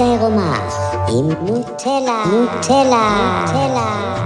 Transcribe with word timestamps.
העירומה 0.00 0.56
עם 1.08 1.28
נוטלה, 1.46 2.24
נוטלה, 2.26 3.06
נוטלה. 3.44 4.16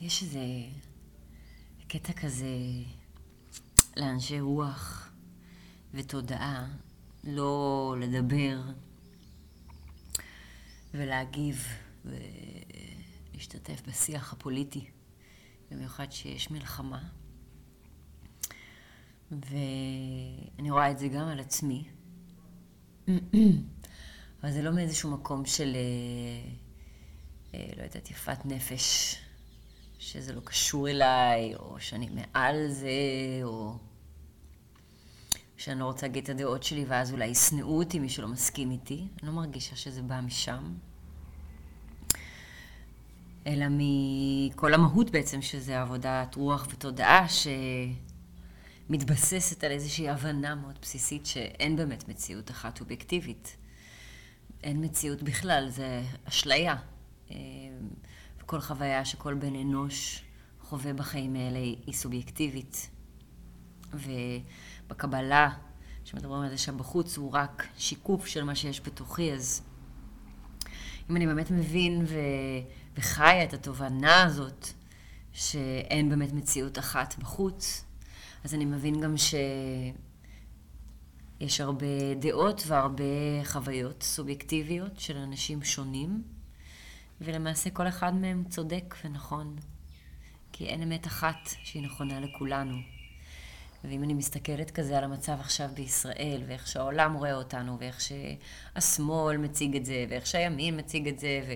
יש 0.00 0.22
איזה 0.22 0.40
קטע 1.88 2.12
כזה 2.12 2.46
לאנשי 3.96 4.40
רוח 4.40 5.10
ותודעה 5.94 6.66
לא 7.24 7.94
לדבר 8.00 8.60
ולהגיב 10.94 11.66
ולהשתתף 13.34 13.82
בשיח 13.88 14.32
הפוליטי, 14.32 14.84
במיוחד 15.70 16.12
שיש 16.12 16.50
מלחמה. 16.50 17.02
ואני 19.30 20.70
רואה 20.70 20.90
את 20.90 20.98
זה 20.98 21.08
גם 21.08 21.28
על 21.28 21.40
עצמי. 21.40 21.84
אבל 24.42 24.52
זה 24.52 24.62
לא 24.62 24.72
מאיזשהו 24.72 25.10
מקום 25.10 25.44
של, 25.44 25.76
אה, 25.76 26.50
אה, 27.54 27.68
לא 27.76 27.82
יודעת, 27.82 28.10
יפת 28.10 28.46
נפש, 28.46 29.16
שזה 29.98 30.32
לא 30.32 30.40
קשור 30.40 30.88
אליי, 30.88 31.54
או 31.54 31.80
שאני 31.80 32.08
מעל 32.08 32.68
זה, 32.68 32.90
או 33.42 33.78
שאני 35.56 35.80
לא 35.80 35.84
רוצה 35.84 36.06
להגיד 36.06 36.24
את 36.24 36.28
הדעות 36.28 36.62
שלי, 36.62 36.84
ואז 36.84 37.12
אולי 37.12 37.26
ישנאו 37.26 37.78
אותי, 37.78 37.98
מי 37.98 38.08
שלא 38.08 38.28
מסכים 38.28 38.70
איתי. 38.70 39.08
אני 39.22 39.28
לא 39.28 39.32
מרגישה 39.32 39.76
שזה 39.76 40.02
בא 40.02 40.20
משם. 40.20 40.74
אלא 43.46 43.66
מכל 43.70 44.74
המהות 44.74 45.10
בעצם, 45.10 45.42
שזה 45.42 45.80
עבודת 45.82 46.34
רוח 46.34 46.66
ותודעה, 46.70 47.26
שמתבססת 48.88 49.64
על 49.64 49.70
איזושהי 49.70 50.08
הבנה 50.08 50.54
מאוד 50.54 50.78
בסיסית 50.82 51.26
שאין 51.26 51.76
באמת 51.76 52.08
מציאות 52.08 52.50
אחת 52.50 52.80
אובייקטיבית. 52.80 53.56
אין 54.62 54.84
מציאות 54.84 55.22
בכלל, 55.22 55.68
זה 55.68 56.02
אשליה. 56.24 56.76
וכל 58.40 58.60
חוויה 58.60 59.04
שכל 59.04 59.34
בן 59.34 59.54
אנוש 59.54 60.22
חווה 60.60 60.92
בחיים 60.92 61.36
האלה 61.36 61.58
היא 61.58 61.94
סובייקטיבית. 61.94 62.90
ובקבלה, 63.92 65.50
כשמדברים 66.04 66.42
על 66.42 66.50
זה 66.50 66.58
שם 66.58 66.78
בחוץ, 66.78 67.18
הוא 67.18 67.32
רק 67.32 67.66
שיקוף 67.76 68.26
של 68.26 68.44
מה 68.44 68.54
שיש 68.54 68.80
בתוכי, 68.80 69.32
אז 69.32 69.62
אם 71.10 71.16
אני 71.16 71.26
באמת 71.26 71.50
מבין 71.50 72.04
ו... 72.06 72.14
וחיה 72.96 73.44
את 73.44 73.54
התובנה 73.54 74.22
הזאת 74.22 74.68
שאין 75.32 76.08
באמת 76.08 76.32
מציאות 76.32 76.78
אחת 76.78 77.14
בחוץ, 77.18 77.84
אז 78.44 78.54
אני 78.54 78.64
מבין 78.64 79.00
גם 79.00 79.14
שיש 79.16 79.94
הרבה 81.60 82.14
דעות 82.18 82.62
והרבה 82.66 83.04
חוויות 83.44 84.02
סובייקטיביות 84.02 85.00
של 85.00 85.16
אנשים 85.16 85.64
שונים, 85.64 86.22
ולמעשה 87.20 87.70
כל 87.70 87.88
אחד 87.88 88.14
מהם 88.14 88.44
צודק 88.48 88.94
ונכון, 89.04 89.56
כי 90.52 90.66
אין 90.66 90.82
אמת 90.82 91.06
אחת 91.06 91.48
שהיא 91.64 91.82
נכונה 91.82 92.20
לכולנו. 92.20 92.76
ואם 93.84 94.02
אני 94.02 94.14
מסתכלת 94.14 94.70
כזה 94.70 94.98
על 94.98 95.04
המצב 95.04 95.36
עכשיו 95.40 95.68
בישראל, 95.74 96.42
ואיך 96.46 96.66
שהעולם 96.66 97.14
רואה 97.14 97.34
אותנו, 97.34 97.78
ואיך 97.78 98.00
שהשמאל 98.00 99.36
מציג 99.36 99.76
את 99.76 99.84
זה, 99.84 100.06
ואיך 100.10 100.26
שהימין 100.26 100.78
מציג 100.78 101.08
את 101.08 101.18
זה, 101.18 101.40
ו... 101.48 101.52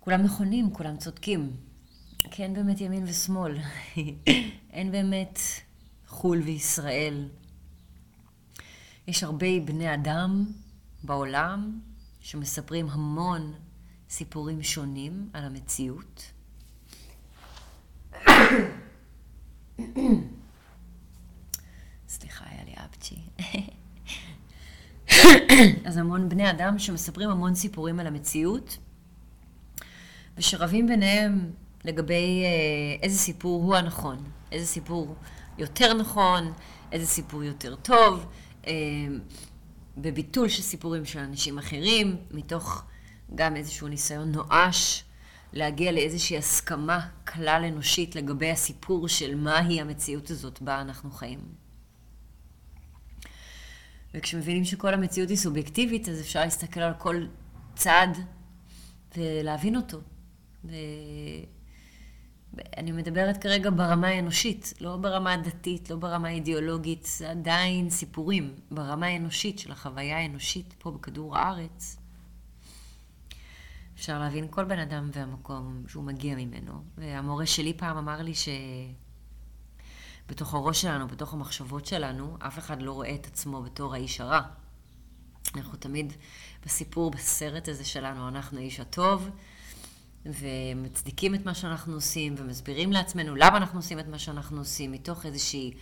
כולם 0.00 0.22
נכונים, 0.22 0.72
כולם 0.72 0.96
צודקים. 0.96 1.56
כי 2.30 2.42
אין 2.42 2.54
באמת 2.54 2.80
ימין 2.80 3.04
ושמאל. 3.06 3.58
אין 4.72 4.92
באמת 4.92 5.38
חו"ל 6.06 6.38
וישראל. 6.42 7.28
יש 9.06 9.22
הרבה 9.22 9.46
בני 9.64 9.94
אדם 9.94 10.46
בעולם 11.04 11.80
שמספרים 12.20 12.88
המון 12.90 13.54
סיפורים 14.10 14.62
שונים 14.62 15.30
על 15.32 15.44
המציאות. 15.44 16.32
סליחה, 22.08 22.44
היה 22.48 22.64
לי 22.64 22.74
אפצ'י. 22.84 23.16
אז 25.88 25.96
המון 25.96 26.28
בני 26.28 26.50
אדם 26.50 26.78
שמספרים 26.78 27.30
המון 27.30 27.54
סיפורים 27.54 28.00
על 28.00 28.06
המציאות. 28.06 28.78
ושרבים 30.40 30.86
ביניהם 30.86 31.50
לגבי 31.84 32.42
אה, 32.44 33.02
איזה 33.02 33.18
סיפור 33.18 33.62
הוא 33.62 33.76
הנכון, 33.76 34.24
איזה 34.52 34.66
סיפור 34.66 35.14
יותר 35.58 35.94
נכון, 35.94 36.52
איזה 36.92 37.06
סיפור 37.06 37.44
יותר 37.44 37.76
טוב, 37.76 38.26
אה, 38.66 38.72
בביטול 39.96 40.48
של 40.48 40.62
סיפורים 40.62 41.04
של 41.04 41.18
אנשים 41.18 41.58
אחרים, 41.58 42.16
מתוך 42.30 42.84
גם 43.34 43.56
איזשהו 43.56 43.88
ניסיון 43.88 44.32
נואש 44.32 45.04
להגיע 45.52 45.92
לאיזושהי 45.92 46.38
הסכמה 46.38 47.08
כלל 47.26 47.64
אנושית 47.68 48.16
לגבי 48.16 48.50
הסיפור 48.50 49.08
של 49.08 49.34
מהי 49.34 49.80
המציאות 49.80 50.30
הזאת 50.30 50.62
בה 50.62 50.80
אנחנו 50.80 51.10
חיים. 51.10 51.40
וכשמבינים 54.14 54.64
שכל 54.64 54.94
המציאות 54.94 55.28
היא 55.28 55.36
סובייקטיבית, 55.36 56.08
אז 56.08 56.20
אפשר 56.20 56.40
להסתכל 56.40 56.80
על 56.80 56.94
כל 56.98 57.26
צד 57.74 58.08
ולהבין 59.16 59.76
אותו. 59.76 60.00
ואני 60.64 61.46
מדברת 62.92 63.42
כרגע 63.42 63.70
ברמה 63.70 64.08
האנושית, 64.08 64.74
לא 64.80 64.96
ברמה 64.96 65.32
הדתית, 65.32 65.90
לא 65.90 65.96
ברמה 65.96 66.28
האידיאולוגית, 66.28 67.04
זה 67.04 67.30
עדיין 67.30 67.90
סיפורים 67.90 68.54
ברמה 68.70 69.06
האנושית 69.06 69.58
של 69.58 69.72
החוויה 69.72 70.18
האנושית 70.18 70.74
פה 70.78 70.90
בכדור 70.90 71.36
הארץ. 71.36 71.96
אפשר 73.94 74.18
להבין 74.18 74.46
כל 74.50 74.64
בן 74.64 74.78
אדם 74.78 75.10
והמקום 75.12 75.84
שהוא 75.88 76.04
מגיע 76.04 76.36
ממנו. 76.36 76.84
והמורה 76.98 77.46
שלי 77.46 77.74
פעם 77.76 77.96
אמר 77.96 78.22
לי 78.22 78.32
שבתוך 80.26 80.54
הראש 80.54 80.82
שלנו, 80.82 81.08
בתוך 81.08 81.34
המחשבות 81.34 81.86
שלנו, 81.86 82.36
אף 82.38 82.58
אחד 82.58 82.82
לא 82.82 82.92
רואה 82.92 83.14
את 83.14 83.26
עצמו 83.26 83.62
בתור 83.62 83.94
האיש 83.94 84.20
הרע. 84.20 84.40
אנחנו 85.56 85.78
תמיד 85.78 86.12
בסיפור, 86.64 87.10
בסרט 87.10 87.68
הזה 87.68 87.84
שלנו, 87.84 88.28
אנחנו 88.28 88.58
האיש 88.58 88.80
הטוב, 88.80 89.30
ומצדיקים 90.26 91.34
את 91.34 91.46
מה 91.46 91.54
שאנחנו 91.54 91.94
עושים, 91.94 92.34
ומסבירים 92.38 92.92
לעצמנו 92.92 93.36
למה 93.36 93.56
אנחנו 93.56 93.78
עושים 93.78 93.98
את 93.98 94.08
מה 94.08 94.18
שאנחנו 94.18 94.58
עושים, 94.58 94.92
מתוך 94.92 95.26
איזושהי 95.26 95.74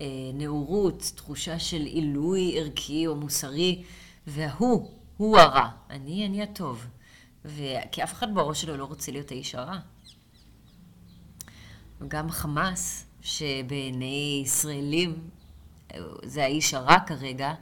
אה, 0.00 0.04
נאורות, 0.34 1.12
תחושה 1.14 1.58
של 1.58 1.82
עילוי 1.82 2.58
ערכי 2.58 3.06
או 3.06 3.16
מוסרי, 3.16 3.82
וההוא, 4.26 4.90
הוא 5.16 5.38
הרע, 5.38 5.68
אני, 5.90 6.26
אני 6.26 6.42
הטוב. 6.42 6.86
ו... 7.44 7.62
כי 7.92 8.02
אף 8.02 8.12
אחד 8.12 8.34
בראש 8.34 8.62
שלו 8.62 8.76
לא 8.76 8.84
רוצה 8.84 9.12
להיות 9.12 9.30
האיש 9.30 9.54
הרע. 9.54 9.78
גם 12.08 12.30
חמאס, 12.30 13.06
שבעיני 13.22 14.42
ישראלים 14.44 15.28
אה, 15.94 15.98
זה 16.22 16.44
האיש 16.44 16.74
הרע 16.74 16.96
כרגע, 17.06 17.54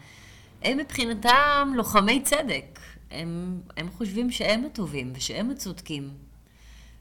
הם 0.62 0.78
מבחינתם 0.78 1.72
לוחמי 1.76 2.22
צדק. 2.22 2.80
הם, 3.12 3.60
הם 3.76 3.90
חושבים 3.90 4.30
שהם 4.30 4.64
הטובים 4.64 5.12
ושהם 5.14 5.50
הצודקים. 5.50 6.10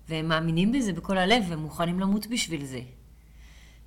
והם 0.10 0.28
מאמינים 0.28 0.72
בזה 0.72 0.94
בכל 0.94 1.18
הלב, 1.18 1.44
והם 1.50 1.60
מוכנים 1.60 2.00
למות 2.00 2.28
בשביל 2.28 2.66
זה. 2.66 2.82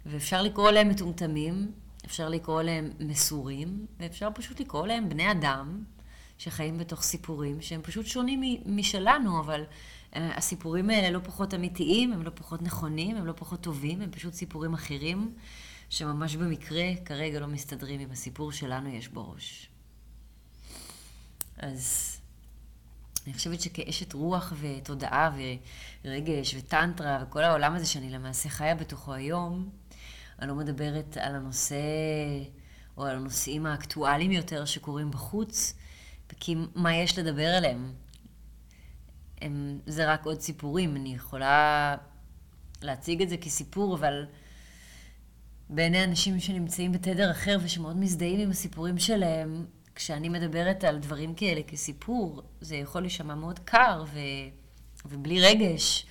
ואפשר 0.07 0.43
לקרוא 0.43 0.71
להם 0.71 0.89
מטומטמים, 0.89 1.73
אפשר 2.07 2.29
לקרוא 2.29 2.63
להם 2.63 2.91
מסורים, 3.01 3.87
ואפשר 3.99 4.29
פשוט 4.35 4.61
לקרוא 4.61 4.87
להם 4.87 5.09
בני 5.09 5.31
אדם 5.31 5.85
שחיים 6.39 6.79
בתוך 6.79 7.03
סיפורים 7.03 7.61
שהם 7.61 7.83
פשוט 7.83 8.07
שונים 8.07 8.43
משלנו, 8.67 9.41
אבל 9.41 9.65
אה, 10.17 10.37
הסיפורים 10.37 10.91
האלה 10.91 11.11
לא 11.11 11.19
פחות 11.19 11.55
אמיתיים, 11.55 12.13
הם 12.13 12.23
לא 12.23 12.31
פחות 12.35 12.63
נכונים, 12.63 13.17
הם 13.17 13.27
לא 13.27 13.33
פחות 13.37 13.61
טובים, 13.61 14.01
הם 14.01 14.11
פשוט 14.11 14.35
סיפורים 14.35 14.75
אחרים, 14.75 15.35
שממש 15.91 16.37
במקרה 16.37 16.85
כרגע 17.05 17.41
לא 17.41 17.47
מסתדרים 17.47 18.01
עם 18.01 18.11
הסיפור 18.11 18.53
שלנו 18.53 18.89
יש 18.89 19.09
בראש. 19.09 19.69
אז 21.59 22.14
אני 23.27 23.35
חושבת 23.35 23.61
שכאשת 23.61 24.13
רוח 24.13 24.53
ותודעה 24.61 25.31
ורגש 26.05 26.55
וטנטרה 26.59 27.19
וכל 27.23 27.45
העולם 27.45 27.75
הזה 27.75 27.87
שאני 27.87 28.11
למעשה 28.11 28.49
חיה 28.49 28.75
בתוכו 28.75 29.15
היום, 29.15 29.71
אני 30.39 30.49
לא 30.49 30.55
מדברת 30.55 31.17
על 31.17 31.35
הנושא 31.35 31.77
או 32.97 33.05
על 33.05 33.17
הנושאים 33.17 33.67
האקטואליים 33.67 34.33
יותר 34.33 34.65
שקורים 34.65 35.11
בחוץ, 35.11 35.75
כי 36.41 36.57
מה 36.75 36.97
יש 36.97 37.19
לדבר 37.19 37.47
עליהם? 37.47 37.93
הם, 39.41 39.79
זה 39.87 40.13
רק 40.13 40.27
עוד 40.27 40.41
סיפורים. 40.41 40.97
אני 40.97 41.15
יכולה 41.15 41.97
להציג 42.83 43.23
את 43.23 43.29
זה 43.29 43.37
כסיפור, 43.37 43.95
אבל 43.95 44.27
בעיני 45.71 46.05
אנשים 46.05 46.41
שנמצאים 46.41 46.93
בתדר 46.93 47.31
אחר 47.31 47.59
ושמאוד 47.63 47.97
מזדהים 47.97 48.41
עם 48.41 48.51
הסיפורים 48.51 48.99
שלהם, 48.99 49.67
כשאני 49.95 50.29
מדברת 50.29 50.85
על 50.85 50.99
דברים 50.99 51.35
כאלה 51.35 51.63
כסיפור, 51.63 52.43
זה 52.61 52.77
יכול 52.77 53.01
להישמע 53.01 53.35
מאוד 53.35 53.59
קר 53.59 54.05
ו... 54.13 54.19
ובלי 55.05 55.41
רגש, 55.41 56.07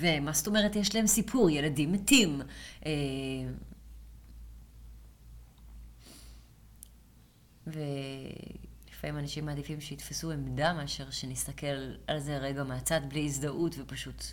ומה 0.00 0.32
זאת 0.32 0.46
אומרת 0.46 0.76
יש 0.76 0.94
להם 0.94 1.06
סיפור? 1.06 1.50
ילדים 1.50 1.92
מתים. 1.92 2.42
אה, 2.86 2.92
ולפעמים 7.66 9.18
אנשים 9.18 9.46
מעדיפים 9.46 9.80
שיתפסו 9.80 10.30
עמדה 10.30 10.72
מאשר 10.72 11.10
שנסתכל 11.10 11.94
על 12.06 12.18
זה 12.18 12.38
רגע 12.38 12.64
מהצד 12.64 13.00
בלי 13.08 13.24
הזדהות 13.24 13.74
ופשוט 13.78 14.24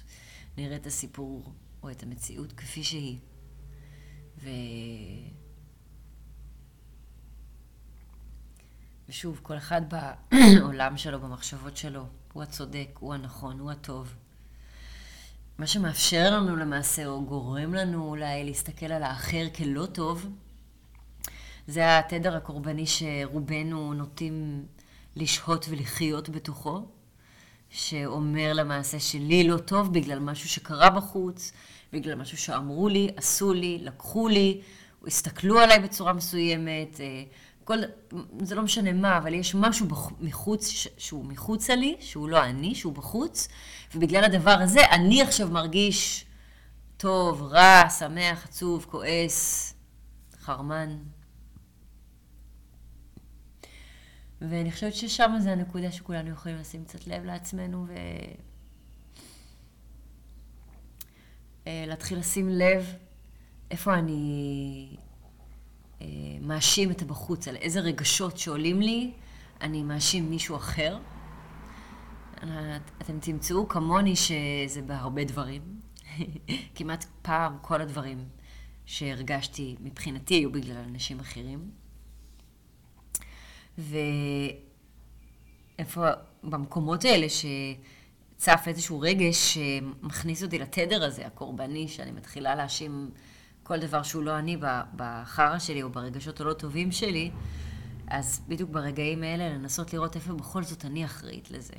נראה 0.57 0.75
את 0.75 0.85
הסיפור 0.85 1.53
או 1.83 1.91
את 1.91 2.03
המציאות 2.03 2.51
כפי 2.51 2.83
שהיא. 2.83 3.17
ו... 4.37 4.49
ושוב, 9.09 9.39
כל 9.43 9.57
אחד 9.57 9.81
בעולם 10.59 10.97
שלו, 10.97 11.19
במחשבות 11.19 11.77
שלו, 11.77 12.05
הוא 12.33 12.43
הצודק, 12.43 12.89
הוא 12.99 13.13
הנכון, 13.13 13.59
הוא 13.59 13.71
הטוב. 13.71 14.13
מה 15.57 15.67
שמאפשר 15.67 16.29
לנו 16.31 16.55
למעשה, 16.55 17.05
או 17.05 17.25
גורם 17.25 17.73
לנו 17.73 18.09
אולי 18.09 18.43
להסתכל 18.43 18.85
על 18.85 19.03
האחר 19.03 19.47
כלא 19.55 19.85
טוב, 19.85 20.27
זה 21.67 21.99
התדר 21.99 22.35
הקורבני 22.35 22.85
שרובנו 22.87 23.93
נוטים 23.93 24.65
לשהות 25.15 25.65
ולחיות 25.69 26.29
בתוכו, 26.29 26.85
שאומר 27.69 28.53
למעשה 28.53 28.99
שלי 28.99 29.47
לא 29.47 29.57
טוב 29.57 29.93
בגלל 29.93 30.19
משהו 30.19 30.49
שקרה 30.49 30.89
בחוץ, 30.89 31.51
בגלל 31.93 32.15
משהו 32.15 32.37
שאמרו 32.37 32.89
לי, 32.89 33.09
עשו 33.15 33.53
לי, 33.53 33.79
לקחו 33.81 34.27
לי, 34.27 34.61
הסתכלו 35.07 35.59
עליי 35.59 35.79
בצורה 35.79 36.13
מסוימת, 36.13 36.99
אה, 36.99 37.23
כל, 37.65 37.77
זה 38.41 38.55
לא 38.55 38.63
משנה 38.63 38.93
מה, 38.93 39.17
אבל 39.17 39.33
יש 39.33 39.55
משהו 39.55 39.87
בח, 39.87 40.11
מחוץ, 40.19 40.67
שהוא 40.97 41.25
מחוצה 41.25 41.75
לי, 41.75 41.95
שהוא 41.99 42.29
לא 42.29 42.43
אני, 42.43 42.75
שהוא 42.75 42.93
בחוץ, 42.93 43.47
ובגלל 43.95 44.23
הדבר 44.23 44.57
הזה 44.61 44.79
אני 44.91 45.21
עכשיו 45.21 45.49
מרגיש 45.49 46.25
טוב, 46.97 47.41
רע, 47.41 47.89
שמח, 47.89 48.45
עצוב, 48.45 48.85
כועס, 48.89 49.73
חרמן. 50.41 50.97
ואני 54.41 54.71
חושבת 54.71 54.93
ששם 54.93 55.35
זה 55.39 55.51
הנקודה 55.51 55.91
שכולנו 55.91 56.29
יכולים 56.29 56.57
לשים 56.57 56.85
קצת 56.85 57.07
לב 57.07 57.25
לעצמנו 57.25 57.85
ולהתחיל 61.65 62.17
אה, 62.17 62.21
לשים 62.21 62.49
לב 62.49 62.93
איפה 63.71 63.93
אני 63.93 64.97
מאשים 66.41 66.91
את 66.91 67.01
הבחוץ, 67.01 67.47
על 67.47 67.55
איזה 67.55 67.79
רגשות 67.79 68.37
שעולים 68.37 68.81
לי, 68.81 69.11
אני 69.61 69.83
מאשים 69.83 70.29
מישהו 70.29 70.55
אחר. 70.55 70.97
אתם 73.01 73.19
תמצאו 73.19 73.67
כמוני 73.67 74.15
שזה 74.15 74.81
בהרבה 74.81 75.23
דברים. 75.23 75.61
כמעט 76.75 77.05
פעם 77.21 77.57
כל 77.61 77.81
הדברים 77.81 78.25
שהרגשתי 78.85 79.75
מבחינתי 79.79 80.33
היו 80.33 80.51
בגלל 80.51 80.77
אנשים 80.77 81.19
אחרים. 81.19 81.71
ואיפה, 85.77 86.09
במקומות 86.43 87.05
האלה 87.05 87.27
שצף 87.29 88.63
איזשהו 88.67 88.99
רגש 88.99 89.53
שמכניס 89.53 90.43
אותי 90.43 90.59
לתדר 90.59 91.03
הזה, 91.03 91.25
הקורבני, 91.25 91.87
שאני 91.87 92.11
מתחילה 92.11 92.55
להאשים 92.55 93.09
כל 93.65 93.79
דבר 93.79 94.03
שהוא 94.03 94.23
לא 94.23 94.39
אני 94.39 94.57
בחרא 94.95 95.59
שלי 95.59 95.83
או 95.83 95.89
ברגשות 95.89 96.41
הלא 96.41 96.53
טובים 96.53 96.91
שלי, 96.91 97.31
אז 98.07 98.41
בדיוק 98.47 98.69
ברגעים 98.69 99.23
האלה 99.23 99.49
לנסות 99.49 99.93
לראות 99.93 100.15
איפה 100.15 100.33
בכל 100.33 100.63
זאת 100.63 100.85
אני 100.85 101.05
אחראית 101.05 101.51
לזה. 101.51 101.73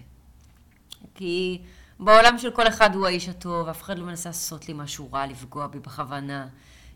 כי 1.15 1.63
בעולם 2.01 2.39
של 2.39 2.51
כל 2.51 2.69
אחד 2.69 2.95
הוא 2.95 3.07
האיש 3.07 3.29
הטוב, 3.29 3.69
אף 3.69 3.83
אחד 3.83 3.99
לא 3.99 4.07
מנסה 4.07 4.29
לעשות 4.29 4.69
לי 4.69 4.75
משהו 4.77 5.13
רע, 5.13 5.27
לפגוע 5.27 5.67
בי 5.67 5.79
בכוונה. 5.79 6.49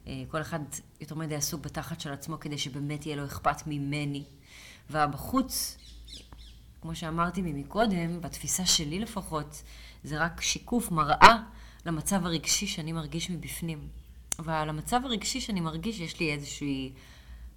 אה, 0.07 0.23
כל 0.29 0.41
אחד 0.41 0.61
יותר 1.01 1.15
מדי 1.15 1.35
עסוק 1.35 1.61
בתחת 1.61 2.01
של 2.01 2.13
עצמו 2.13 2.41
כדי 2.41 2.59
שבאמת 2.59 3.07
יהיה 3.07 3.17
לו 3.17 3.25
אכפת 3.25 3.67
ממני. 3.67 4.25
והבחוץ, 4.91 5.77
כמו 6.83 6.95
שאמרתי 6.95 7.43
ממקודם, 7.43 8.21
בתפיסה 8.21 8.67
שלי 8.67 8.99
לפחות, 8.99 9.63
זה 10.05 10.19
רק 10.19 10.41
שיקוף, 10.41 10.91
מראה 10.91 11.37
למצב 11.87 12.27
הרגשי 12.27 12.67
שאני 12.67 12.93
מרגיש 12.93 13.31
מבפנים. 13.31 14.00
ועל 14.45 14.69
המצב 14.69 15.01
הרגשי 15.05 15.41
שאני 15.41 15.61
מרגיש 15.61 16.01
יש 16.01 16.21
לי 16.21 16.33
איזושהי 16.33 16.93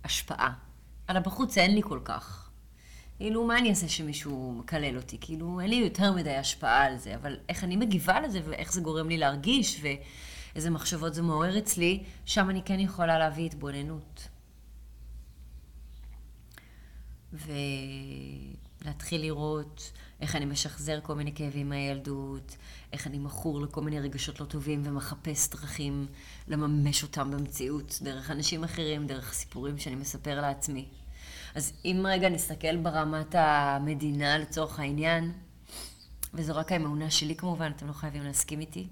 השפעה. 0.04 0.54
על 1.08 1.18
הבחוץ 1.18 1.58
אין 1.58 1.76
לי 1.76 1.82
כל 1.84 2.00
כך. 2.04 2.50
כאילו, 3.18 3.48
מה 3.48 3.58
אני 3.58 3.70
אעשה 3.70 3.88
שמישהו 3.88 4.56
מקלל 4.60 4.98
אותי? 4.98 5.18
כאילו, 5.22 5.60
אין 5.60 5.70
לי 5.70 5.76
יותר 5.76 6.12
מדי 6.12 6.36
השפעה 6.36 6.86
על 6.86 6.98
זה, 6.98 7.16
אבל 7.16 7.38
איך 7.50 7.64
אני 7.64 7.76
מגיבה 7.76 8.22
לזה 8.22 8.40
ואיך 8.44 8.74
זה 8.74 8.82
גורם 8.82 9.10
לי 9.10 9.18
להרגיש 9.18 9.82
ואיזה 9.82 10.70
מחשבות 10.70 11.14
זה 11.14 11.22
מעורר 11.22 11.58
אצלי, 11.58 12.04
שם 12.26 12.50
אני 12.50 12.62
כן 12.66 12.80
יכולה 12.80 13.20
להביא 13.20 13.46
התבוננות. 13.46 14.28
ולהתחיל 18.84 19.22
לראות 19.22 19.92
איך 20.22 20.36
אני 20.36 20.46
משחזר 20.46 21.00
כל 21.04 21.16
מיני 21.16 21.36
כאבים 21.36 21.70
מהילדות, 21.70 22.58
איך 22.94 23.08
אני 23.08 23.18
מכור 23.18 23.62
לכל 23.62 23.82
מיני 23.82 24.00
רגשות 24.00 24.40
לא 24.40 24.46
טובים 24.46 24.82
ומחפש 24.86 25.50
דרכים 25.50 26.08
לממש 26.48 27.04
אותם 27.04 27.32
במציאות, 27.32 28.00
דרך 28.02 28.32
אנשים 28.32 28.64
אחרים, 28.64 29.08
דרך 29.08 29.34
סיפורים 29.34 29.78
שאני 29.78 29.96
מספר 29.96 30.42
לעצמי. 30.42 30.86
אז 31.56 31.74
אם 31.86 32.06
רגע 32.10 32.30
נסתכל 32.30 32.78
ברמת 32.78 33.36
המדינה 33.38 34.38
לצורך 34.38 34.80
העניין, 34.80 35.32
וזו 36.34 36.56
רק 36.56 36.72
האמונה 36.72 37.12
שלי 37.12 37.36
כמובן, 37.36 37.72
אתם 37.76 37.88
לא 37.88 37.94
חייבים 37.94 38.24
להסכים 38.24 38.60
איתי. 38.60 38.88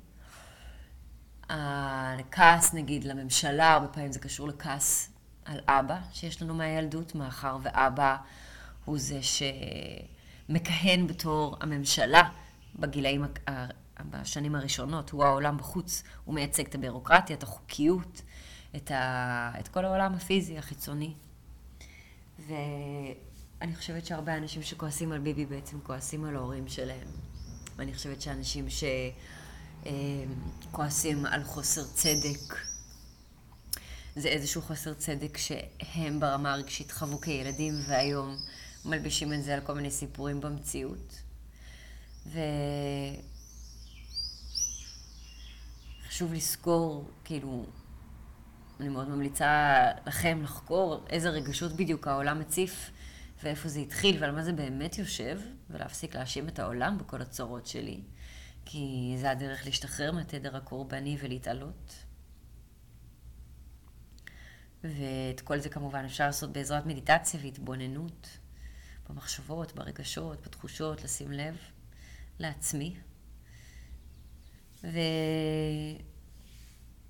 הכעס 1.50 2.74
נגיד 2.74 3.04
לממשלה, 3.04 3.74
הרבה 3.74 3.88
פעמים 3.88 4.12
זה 4.12 4.20
קשור 4.20 4.48
לכעס 4.48 5.12
על 5.46 5.60
אבא 5.68 5.98
שיש 6.14 6.42
לנו 6.42 6.54
מהילדות, 6.54 7.16
מאחר 7.16 7.58
ואבא 7.62 8.18
הוא 8.86 8.98
זה 9.00 9.20
שמכהן 10.50 11.08
בתור 11.08 11.58
הממשלה 11.62 12.30
בגילאים, 12.76 13.26
בשנים 14.10 14.56
הראשונות, 14.56 15.10
הוא 15.10 15.24
העולם 15.24 15.58
בחוץ, 15.58 16.04
הוא 16.26 16.36
מייצג 16.36 16.66
את 16.66 16.76
הבירוקרטיה, 16.76 17.36
את 17.36 17.44
החוקיות, 17.44 18.22
את, 18.76 18.92
ה, 18.92 19.52
את 19.60 19.68
כל 19.68 19.86
העולם 19.86 20.14
הפיזי, 20.14 20.58
החיצוני. 20.58 21.14
ואני 22.48 23.76
חושבת 23.76 24.06
שהרבה 24.06 24.38
אנשים 24.38 24.64
שכועסים 24.64 25.12
על 25.12 25.20
ביבי 25.20 25.46
בעצם 25.46 25.80
כועסים 25.84 26.26
על 26.26 26.36
ההורים 26.36 26.68
שלהם. 26.68 27.08
ואני 27.76 27.94
חושבת 27.94 28.22
שאנשים 28.22 28.68
שכועסים 29.86 31.26
על 31.26 31.44
חוסר 31.44 31.84
צדק, 31.84 32.56
זה 34.16 34.28
איזשהו 34.28 34.62
חוסר 34.62 34.94
צדק 34.94 35.38
שהם 35.38 36.20
ברמה 36.20 36.54
הרגשית 36.54 36.92
חוו 36.92 37.22
כילדים, 37.22 37.74
והיום 37.88 38.36
מלבישים 38.86 39.34
את 39.34 39.44
זה 39.44 39.54
על 39.54 39.62
כל 39.62 39.74
מיני 39.74 39.92
סיפורים 39.92 40.42
במציאות. 40.42 41.22
וחשוב 46.06 46.34
לזכור, 46.34 47.10
כאילו, 47.24 47.66
אני 48.80 48.90
מאוד 48.90 49.10
ממליצה 49.10 49.86
לכם 50.08 50.40
לחקור 50.44 51.06
איזה 51.10 51.30
רגשות 51.30 51.72
בדיוק 51.72 52.08
העולם 52.08 52.40
מציף 52.40 52.92
ואיפה 53.44 53.70
זה 53.70 53.80
התחיל 53.80 54.18
ועל 54.22 54.32
מה 54.32 54.44
זה 54.44 54.54
באמת 54.54 54.98
יושב, 54.98 55.40
ולהפסיק 55.70 56.16
להאשים 56.16 56.48
את 56.48 56.60
העולם 56.60 56.98
בכל 56.98 57.22
הצורות 57.22 57.68
שלי, 57.68 58.02
כי 58.66 59.16
זה 59.18 59.32
הדרך 59.32 59.66
להשתחרר 59.66 60.12
מהתדר 60.12 60.58
הקורבני 60.58 61.18
ולהתעלות. 61.22 61.94
ואת 64.84 65.42
כל 65.44 65.60
זה 65.60 65.70
כמובן 65.70 66.06
אפשר 66.06 66.26
לעשות 66.26 66.54
בעזרת 66.54 66.86
מדיטציה 66.86 67.40
והתבוננות 67.44 68.28
במחשבות, 69.12 69.76
ברגשות, 69.76 70.42
בתחושות, 70.46 71.04
לשים 71.04 71.32
לב 71.32 71.58
לעצמי. 72.40 72.96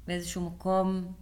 ובאיזשהו 0.05 0.50
מקום 0.50 1.13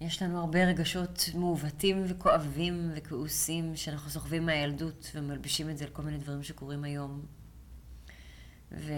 יש 0.00 0.22
לנו 0.22 0.40
הרבה 0.40 0.64
רגשות 0.64 1.28
מעוותים 1.34 2.04
וכואבים 2.08 2.90
וכעוסים 2.96 3.76
שאנחנו 3.76 4.10
סוחבים 4.10 4.46
מהילדות 4.46 5.10
ומלבישים 5.14 5.70
את 5.70 5.78
זה 5.78 5.84
על 5.84 5.90
כל 5.90 6.02
מיני 6.02 6.18
דברים 6.18 6.42
שקורים 6.42 6.84
היום. 6.84 7.26
ו... 8.72 8.92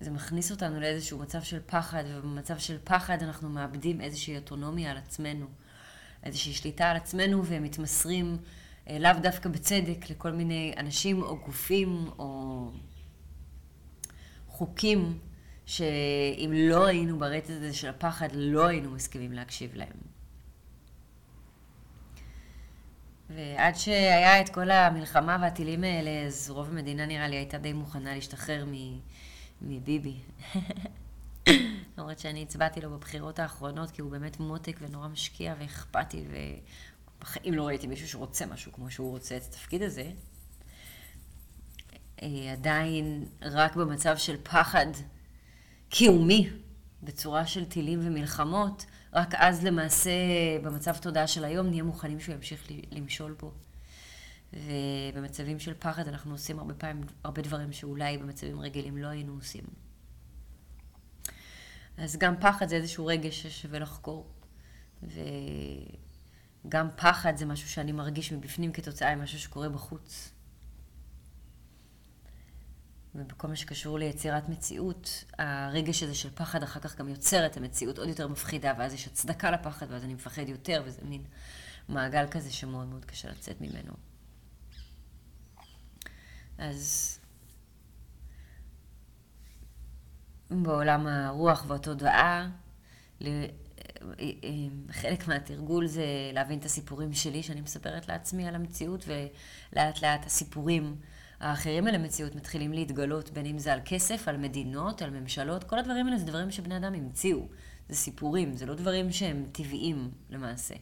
זה 0.00 0.10
מכניס 0.10 0.50
אותנו 0.50 0.80
לאיזשהו 0.80 1.18
מצב 1.18 1.42
של 1.42 1.60
פחד, 1.66 2.04
ובמצב 2.06 2.58
של 2.58 2.78
פחד 2.84 3.22
אנחנו 3.22 3.48
מאבדים 3.48 4.00
איזושהי 4.00 4.36
אוטונומיה 4.36 4.90
על 4.90 4.96
עצמנו, 4.96 5.46
איזושהי 6.26 6.52
שליטה 6.52 6.90
על 6.90 6.96
עצמנו, 6.96 7.42
ומתמסרים 7.46 8.36
אה, 8.88 8.98
לאו 8.98 9.12
דווקא 9.22 9.48
בצדק 9.48 10.10
לכל 10.10 10.32
מיני 10.32 10.74
אנשים 10.76 11.22
או 11.22 11.38
גופים 11.38 12.10
או 12.18 12.70
חוקים, 14.48 15.18
שאם 15.66 16.52
לא 16.54 16.86
היינו 16.86 17.18
ברצף 17.18 17.50
הזה 17.50 17.74
של 17.74 17.88
הפחד, 17.88 18.28
לא 18.32 18.66
היינו 18.66 18.90
מסכימים 18.90 19.32
להקשיב 19.32 19.74
להם. 19.74 19.96
ועד 23.30 23.74
שהיה 23.74 24.40
את 24.40 24.48
כל 24.48 24.70
המלחמה 24.70 25.38
והטילים 25.40 25.84
האלה, 25.84 26.26
אז 26.26 26.50
רוב 26.50 26.68
המדינה 26.68 27.06
נראה 27.06 27.28
לי 27.28 27.36
הייתה 27.36 27.58
די 27.58 27.72
מוכנה 27.72 28.14
להשתחרר. 28.14 28.64
מביבי. 29.62 30.16
למרות 31.98 32.18
שאני 32.18 32.42
הצבעתי 32.42 32.80
לו 32.80 32.90
בבחירות 32.90 33.38
האחרונות, 33.38 33.90
כי 33.90 34.02
הוא 34.02 34.10
באמת 34.10 34.40
מותק 34.40 34.76
ונורא 34.80 35.08
משקיע 35.08 35.54
ואכפתי, 35.58 36.24
ובחיים 37.20 37.54
לא 37.54 37.66
ראיתי 37.66 37.86
מישהו 37.86 38.08
שרוצה 38.08 38.46
משהו 38.46 38.72
כמו 38.72 38.90
שהוא 38.90 39.10
רוצה 39.10 39.36
את 39.36 39.42
התפקיד 39.42 39.82
הזה. 39.82 40.10
אה, 42.22 42.52
עדיין 42.52 43.24
רק 43.42 43.76
במצב 43.76 44.16
של 44.16 44.36
פחד 44.42 44.86
קיומי, 45.88 46.50
בצורה 47.02 47.46
של 47.46 47.64
טילים 47.64 48.00
ומלחמות, 48.02 48.86
רק 49.12 49.34
אז 49.34 49.64
למעשה, 49.64 50.10
במצב 50.62 50.96
תודעה 50.96 51.26
של 51.26 51.44
היום, 51.44 51.66
נהיה 51.66 51.82
מוכנים 51.82 52.20
שהוא 52.20 52.34
ימשיך 52.34 52.68
למשול 52.90 53.34
פה. 53.38 53.50
ובמצבים 54.52 55.58
של 55.58 55.74
פחד 55.78 56.08
אנחנו 56.08 56.32
עושים 56.32 56.58
הרבה 56.58 56.74
פעמים, 56.74 57.04
הרבה 57.24 57.42
דברים 57.42 57.72
שאולי 57.72 58.18
במצבים 58.18 58.60
רגילים 58.60 58.96
לא 58.96 59.06
היינו 59.06 59.34
עושים. 59.34 59.64
אז 61.96 62.16
גם 62.16 62.40
פחד 62.40 62.68
זה 62.68 62.76
איזשהו 62.76 63.06
רגש 63.06 63.42
ששווה 63.42 63.78
לחקור. 63.78 64.26
וגם 65.02 66.88
פחד 66.96 67.36
זה 67.36 67.46
משהו 67.46 67.68
שאני 67.68 67.92
מרגיש 67.92 68.32
מבפנים 68.32 68.72
כתוצאה 68.72 69.16
ממשהו 69.16 69.38
שקורה 69.38 69.68
בחוץ. 69.68 70.30
ובכל 73.14 73.48
מה 73.48 73.56
שקשור 73.56 73.98
ליצירת 73.98 74.48
מציאות, 74.48 75.24
הרגש 75.38 76.02
הזה 76.02 76.14
של 76.14 76.30
פחד 76.34 76.62
אחר 76.62 76.80
כך 76.80 76.96
גם 76.96 77.08
יוצר 77.08 77.46
את 77.46 77.56
המציאות 77.56 77.98
עוד 77.98 78.08
יותר 78.08 78.28
מפחידה, 78.28 78.72
ואז 78.78 78.94
יש 78.94 79.06
הצדקה 79.06 79.50
לפחד, 79.50 79.86
ואז 79.90 80.04
אני 80.04 80.14
מפחד 80.14 80.48
יותר, 80.48 80.82
וזה 80.86 81.00
מין 81.02 81.24
מעגל 81.88 82.26
כזה 82.30 82.52
שמאוד 82.52 82.86
מאוד 82.86 83.04
קשה 83.04 83.30
לצאת 83.30 83.60
ממנו. 83.60 83.92
אז 86.58 87.18
בעולם 90.50 91.06
הרוח 91.06 91.64
והתודעה, 91.68 92.48
חלק 94.90 95.28
מהתרגול 95.28 95.86
זה 95.86 96.04
להבין 96.32 96.58
את 96.58 96.64
הסיפורים 96.64 97.12
שלי, 97.12 97.42
שאני 97.42 97.60
מספרת 97.60 98.08
לעצמי 98.08 98.48
על 98.48 98.54
המציאות, 98.54 99.04
ולאט 99.06 100.02
לאט 100.02 100.26
הסיפורים 100.26 100.96
האחרים 101.40 101.86
על 101.86 101.94
המציאות 101.94 102.34
מתחילים 102.34 102.72
להתגלות, 102.72 103.30
בין 103.30 103.46
אם 103.46 103.58
זה 103.58 103.72
על 103.72 103.80
כסף, 103.84 104.28
על 104.28 104.36
מדינות, 104.36 105.02
על 105.02 105.10
ממשלות, 105.10 105.64
כל 105.64 105.78
הדברים 105.78 106.06
האלה 106.06 106.18
זה 106.18 106.24
דברים 106.24 106.50
שבני 106.50 106.76
אדם 106.76 106.94
המציאו. 106.94 107.46
זה 107.88 107.96
סיפורים, 107.96 108.52
זה 108.56 108.66
לא 108.66 108.74
דברים 108.74 109.12
שהם 109.12 109.46
טבעיים 109.52 110.10
למעשה. 110.30 110.74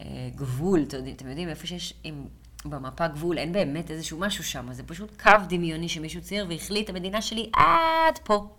אה, 0.00 0.06
גבול, 0.34 0.82
אתם 1.16 1.28
יודעים, 1.28 1.48
איפה 1.48 1.66
שיש, 1.66 1.94
אם 2.04 2.26
במפה 2.64 3.08
גבול 3.08 3.38
אין 3.38 3.52
באמת 3.52 3.90
איזשהו 3.90 4.18
משהו 4.18 4.44
שם, 4.44 4.72
זה 4.72 4.82
פשוט 4.82 5.22
קו 5.22 5.30
דמיוני 5.48 5.88
שמישהו 5.88 6.22
צייר 6.22 6.46
והחליט, 6.48 6.90
המדינה 6.90 7.22
שלי 7.22 7.50
עד 7.56 8.18
פה. 8.24 8.57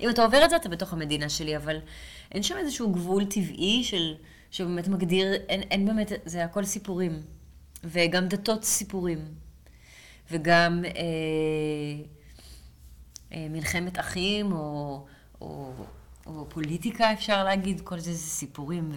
אם 0.00 0.10
אתה 0.10 0.22
עובר 0.22 0.44
את 0.44 0.50
זה, 0.50 0.56
אתה 0.56 0.68
בתוך 0.68 0.92
המדינה 0.92 1.28
שלי, 1.28 1.56
אבל 1.56 1.76
אין 2.32 2.42
שם 2.42 2.56
איזשהו 2.56 2.92
גבול 2.92 3.24
טבעי 3.24 3.84
של, 3.84 4.14
שבאמת 4.50 4.88
מגדיר, 4.88 5.34
אין, 5.34 5.60
אין 5.60 5.86
באמת, 5.86 6.12
זה 6.24 6.44
הכל 6.44 6.64
סיפורים. 6.64 7.22
וגם 7.84 8.28
דתות 8.28 8.64
סיפורים. 8.64 9.18
וגם 10.30 10.84
אה, 10.84 10.90
אה, 13.32 13.46
מלחמת 13.50 13.98
אחים, 13.98 14.52
או, 14.52 15.06
או, 15.40 15.72
או 16.26 16.46
פוליטיקה, 16.48 17.12
אפשר 17.12 17.44
להגיד, 17.44 17.80
כל 17.80 17.98
זה 17.98 18.12
זה 18.12 18.18
סיפורים, 18.18 18.92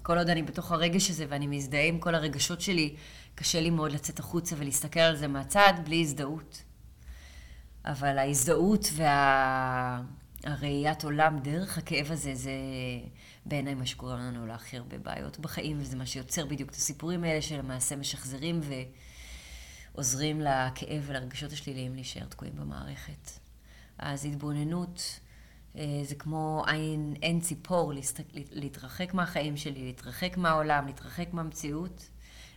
וכל 0.00 0.18
עוד 0.18 0.28
אני 0.28 0.42
בתוך 0.42 0.72
הרגש 0.72 1.10
הזה 1.10 1.26
ואני 1.28 1.46
מזדהה 1.46 1.84
עם 1.84 1.98
כל 1.98 2.14
הרגשות 2.14 2.60
שלי, 2.60 2.94
קשה 3.34 3.60
לי 3.60 3.70
מאוד 3.70 3.92
לצאת 3.92 4.18
החוצה 4.18 4.56
ולהסתכל 4.58 5.00
על 5.00 5.16
זה 5.16 5.28
מהצד 5.28 5.72
בלי 5.84 6.00
הזדהות. 6.00 6.62
אבל 7.84 8.18
ההזדהות 8.18 8.88
והראיית 10.44 11.04
עולם 11.04 11.38
דרך 11.38 11.78
הכאב 11.78 12.12
הזה, 12.12 12.34
זה 12.34 12.52
בעיניי 13.46 13.74
מה 13.74 13.86
שקורה 13.86 14.16
לנו 14.16 14.46
להכי 14.46 14.76
הרבה 14.76 14.98
בעיות 14.98 15.38
בחיים, 15.38 15.78
וזה 15.80 15.96
מה 15.96 16.06
שיוצר 16.06 16.46
בדיוק 16.46 16.70
את 16.70 16.74
הסיפורים 16.74 17.24
האלה 17.24 17.42
שלמעשה 17.42 17.96
משחזרים 17.96 18.60
ועוזרים 19.94 20.40
לכאב 20.40 21.02
ולרגשות 21.06 21.52
השליליים 21.52 21.94
להישאר 21.94 22.24
תקועים 22.24 22.56
במערכת. 22.56 23.30
אז 23.98 24.24
התבוננות 24.24 25.20
אה, 25.76 26.00
זה 26.04 26.14
כמו 26.14 26.64
עין, 26.66 27.14
אין 27.22 27.40
ציפור, 27.40 27.92
להתרחק 28.52 29.14
מהחיים 29.14 29.56
שלי, 29.56 29.84
להתרחק 29.84 30.36
מהעולם, 30.36 30.86
להתרחק 30.86 31.28
מהמציאות, 31.32 32.08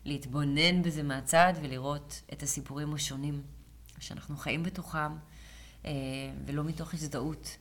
להתבונן 0.05 0.81
בזה 0.81 1.03
מהצד 1.03 1.53
ולראות 1.61 2.21
את 2.33 2.43
הסיפורים 2.43 2.93
השונים. 2.93 3.54
שאנחנו 3.99 4.37
חיים 4.37 4.63
בתוכם, 4.63 5.17
אה, 5.85 5.91
ולא 6.45 6.63
מתוך 6.63 6.93
הזדהות, 6.93 7.57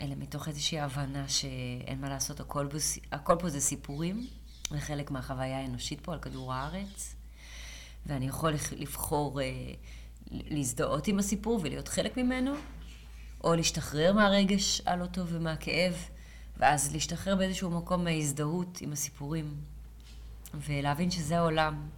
אלא 0.00 0.14
מתוך 0.18 0.48
איזושהי 0.48 0.80
הבנה 0.80 1.28
שאין 1.28 2.00
מה 2.00 2.08
לעשות, 2.08 2.40
הכל, 2.40 2.66
בוס... 2.66 2.98
הכל 3.12 3.36
פה 3.38 3.50
זה 3.50 3.60
סיפורים, 3.60 4.26
זה 4.70 4.80
חלק 4.80 5.10
מהחוויה 5.10 5.58
האנושית 5.58 6.00
פה 6.00 6.12
על 6.12 6.18
כדור 6.18 6.54
הארץ, 6.54 7.14
ואני 8.06 8.26
יכול 8.26 8.52
לבחור 8.76 9.40
אה, 9.40 9.46
להזדהות 10.30 11.08
עם 11.08 11.18
הסיפור 11.18 11.60
ולהיות 11.62 11.88
חלק 11.88 12.16
ממנו, 12.16 12.54
או 13.44 13.54
להשתחרר 13.54 14.12
מהרגש 14.12 14.82
הלא 14.86 15.06
טוב 15.06 15.28
ומהכאב, 15.30 15.94
ואז 16.56 16.92
להשתחרר 16.92 17.36
באיזשהו 17.36 17.70
מקום 17.70 18.04
מההזדהות 18.04 18.78
עם 18.80 18.92
הסיפורים, 18.92 19.54
ולהבין 20.54 21.10
שזה 21.10 21.38
העולם. 21.38 21.88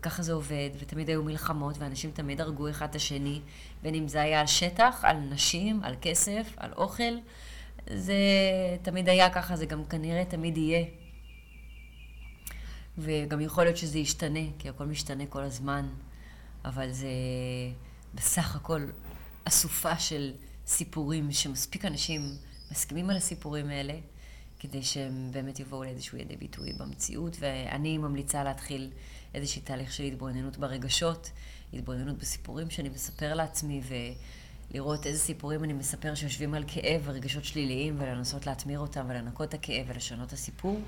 וככה 0.00 0.22
זה 0.22 0.32
עובד, 0.32 0.70
ותמיד 0.78 1.08
היו 1.08 1.22
מלחמות, 1.22 1.78
ואנשים 1.78 2.10
תמיד 2.10 2.40
הרגו 2.40 2.70
אחד 2.70 2.88
את 2.88 2.94
השני, 2.94 3.40
בין 3.82 3.94
אם 3.94 4.08
זה 4.08 4.22
היה 4.22 4.40
על 4.40 4.46
שטח, 4.46 5.00
על 5.02 5.16
נשים, 5.16 5.84
על 5.84 5.94
כסף, 6.02 6.54
על 6.56 6.72
אוכל, 6.76 7.14
זה 7.94 8.14
תמיד 8.82 9.08
היה 9.08 9.30
ככה, 9.30 9.56
זה 9.56 9.66
גם 9.66 9.84
כנראה 9.84 10.24
תמיד 10.24 10.56
יהיה. 10.56 10.84
וגם 12.98 13.40
יכול 13.40 13.64
להיות 13.64 13.76
שזה 13.76 13.98
ישתנה, 13.98 14.40
כי 14.58 14.68
הכל 14.68 14.84
משתנה 14.84 15.26
כל 15.26 15.42
הזמן, 15.42 15.88
אבל 16.64 16.92
זה 16.92 17.08
בסך 18.14 18.56
הכל 18.56 18.86
אסופה 19.44 19.98
של 19.98 20.32
סיפורים 20.66 21.32
שמספיק 21.32 21.84
אנשים 21.84 22.36
מסכימים 22.70 23.10
על 23.10 23.16
הסיפורים 23.16 23.68
האלה, 23.68 23.94
כדי 24.60 24.82
שהם 24.82 25.28
באמת 25.32 25.60
יבואו 25.60 25.84
לאיזשהו 25.84 26.18
ידי 26.18 26.36
ביטוי 26.36 26.72
במציאות, 26.72 27.36
ואני 27.40 27.98
ממליצה 27.98 28.44
להתחיל 28.44 28.90
איזשהו 29.34 29.62
תהליך 29.64 29.92
של 29.92 30.02
התבוננות 30.04 30.56
ברגשות, 30.56 31.30
התבוננות 31.72 32.18
בסיפורים 32.18 32.70
שאני 32.70 32.88
מספר 32.88 33.34
לעצמי, 33.34 33.80
ולראות 34.70 35.06
איזה 35.06 35.18
סיפורים 35.18 35.64
אני 35.64 35.72
מספר 35.72 36.14
שיושבים 36.14 36.54
על 36.54 36.64
כאב 36.66 37.02
ורגשות 37.04 37.44
שליליים, 37.44 37.96
ולנסות 37.98 38.46
להטמיר 38.46 38.78
אותם 38.78 39.06
ולנקות 39.08 39.48
את 39.48 39.54
הכאב 39.54 39.86
ולשנות 39.88 40.28
את 40.28 40.32
הסיפור, 40.32 40.80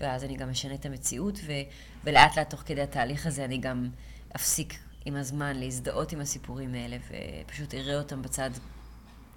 ואז 0.00 0.24
אני 0.24 0.36
גם 0.36 0.50
משנה 0.50 0.74
את 0.74 0.86
המציאות, 0.86 1.38
ו... 1.46 1.52
ולאט 2.04 2.38
לאט 2.38 2.50
תוך 2.50 2.62
כדי 2.66 2.82
התהליך 2.82 3.26
הזה 3.26 3.44
אני 3.44 3.58
גם 3.58 3.88
אפסיק 4.36 4.74
עם 5.04 5.16
הזמן 5.16 5.56
להזדהות 5.56 6.12
עם 6.12 6.20
הסיפורים 6.20 6.74
האלה, 6.74 6.96
ופשוט 7.44 7.74
אראה 7.74 7.98
אותם 7.98 8.22
בצד 8.22 8.50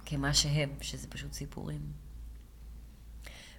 כמה 0.06 0.34
שהם, 0.34 0.70
שזה 0.80 1.08
פשוט 1.08 1.32
סיפורים. 1.32 2.01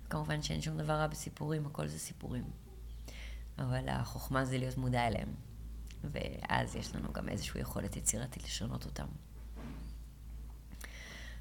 כמובן 0.10 0.42
שאין 0.42 0.62
שום 0.62 0.78
דבר 0.78 0.94
רע 0.94 1.08
בסיפורים, 1.08 1.66
הכל 1.66 1.88
זה 1.88 2.00
סיפורים. 2.00 2.44
אבל 3.58 3.90
החוכמה 3.90 4.46
זה 4.46 4.58
להיות 4.58 4.78
מודע 4.78 5.08
אליהם. 5.08 5.34
ואז 6.04 6.76
יש 6.76 6.96
לנו 6.96 7.14
גם 7.14 7.30
איזושהי 7.30 7.62
יכולת 7.62 7.96
יצירתית 7.96 8.44
לשנות 8.44 8.86
אותם. 8.86 9.06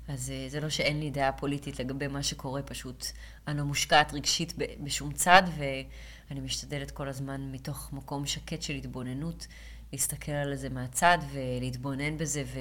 אז 0.09 0.31
אה, 0.31 0.49
זה 0.49 0.61
לא 0.61 0.69
שאין 0.69 1.01
לי 1.01 1.11
דעה 1.11 1.33
פוליטית 1.33 1.81
לגבי 1.81 2.07
מה 2.07 2.23
שקורה, 2.23 2.63
פשוט 2.63 3.07
אני 3.47 3.59
לא 3.59 3.65
מושקעת 3.65 4.13
רגשית 4.13 4.55
בשום 4.85 5.13
צד, 5.13 5.43
ואני 5.59 6.41
משתדלת 6.41 6.91
כל 6.91 7.09
הזמן 7.09 7.53
מתוך 7.53 7.93
מקום 7.93 8.27
שקט 8.27 8.63
של 8.63 8.75
התבוננות, 8.75 9.47
להסתכל 9.93 10.33
על 10.33 10.55
זה 10.55 10.69
מהצד 10.69 11.19
ולהתבונן 11.33 12.19
בזה 12.19 12.45
ו... 12.47 12.59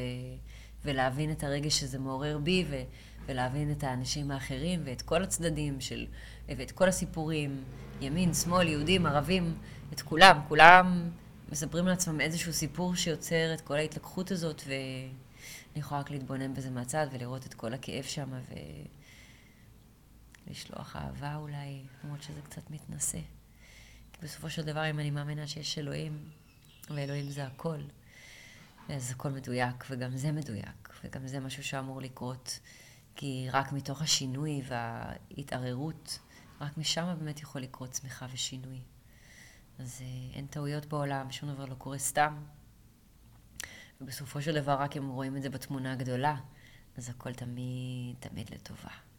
ולהבין 0.86 1.31
את 1.31 1.43
הרגש 1.43 1.79
שזה 1.79 2.00
מעורר 2.00 2.38
בי, 2.38 2.65
ו... 2.70 2.84
ולהבין 3.31 3.71
את 3.71 3.83
האנשים 3.83 4.31
האחרים 4.31 4.81
ואת 4.85 5.01
כל 5.01 5.23
הצדדים 5.23 5.81
של... 5.81 6.07
ואת 6.47 6.71
כל 6.71 6.89
הסיפורים, 6.89 7.63
ימין, 8.01 8.33
שמאל, 8.33 8.67
יהודים, 8.67 9.05
ערבים, 9.05 9.57
את 9.93 10.01
כולם. 10.01 10.39
כולם 10.47 11.09
מספרים 11.51 11.88
לעצמם 11.88 12.21
איזשהו 12.21 12.53
סיפור 12.53 12.95
שיוצר 12.95 13.53
את 13.53 13.61
כל 13.61 13.75
ההתלקחות 13.75 14.31
הזאת, 14.31 14.61
ואני 14.65 15.11
יכולה 15.75 16.00
רק 16.00 16.11
להתבונן 16.11 16.53
בזה 16.53 16.69
מהצד 16.69 17.07
ולראות 17.11 17.45
את 17.45 17.53
כל 17.53 17.73
הכאב 17.73 18.03
שם, 18.03 18.29
ולשלוח 20.47 20.95
אהבה 20.95 21.35
אולי, 21.35 21.81
למרות 22.03 22.23
שזה 22.23 22.41
קצת 22.41 22.71
מתנשא. 22.71 23.19
כי 24.13 24.19
בסופו 24.23 24.50
של 24.50 24.61
דבר, 24.61 24.89
אם 24.89 25.00
אני 25.00 25.11
מאמינה 25.11 25.47
שיש 25.47 25.77
אלוהים, 25.77 26.29
ואלוהים 26.89 27.29
זה 27.29 27.45
הכל, 27.45 27.79
אז 28.89 29.11
הכל 29.11 29.29
מדויק, 29.29 29.85
וגם 29.89 30.17
זה 30.17 30.31
מדויק, 30.31 30.89
וגם 31.03 31.27
זה 31.27 31.39
משהו 31.39 31.63
שאמור 31.63 32.01
לקרות. 32.01 32.59
כי 33.15 33.47
רק 33.51 33.71
מתוך 33.71 34.01
השינוי 34.01 34.61
וההתערערות, 34.67 36.19
רק 36.61 36.77
משם 36.77 37.15
באמת 37.19 37.39
יכול 37.39 37.61
לקרות 37.61 37.91
צמיחה 37.91 38.25
ושינוי. 38.33 38.81
אז 39.79 40.01
אה, 40.01 40.35
אין 40.35 40.47
טעויות 40.47 40.85
בעולם, 40.85 41.31
שום 41.31 41.53
דבר 41.53 41.65
לא 41.65 41.75
קורה 41.75 41.97
סתם. 41.97 42.43
ובסופו 44.01 44.41
של 44.41 44.55
דבר, 44.55 44.73
רק 44.73 44.97
אם 44.97 45.07
רואים 45.07 45.37
את 45.37 45.41
זה 45.41 45.49
בתמונה 45.49 45.91
הגדולה, 45.91 46.35
אז 46.97 47.09
הכל 47.09 47.33
תמיד, 47.33 48.15
תמיד 48.19 48.49
לטובה. 48.49 49.10